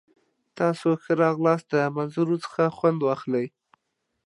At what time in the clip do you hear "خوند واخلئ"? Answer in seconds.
2.77-3.45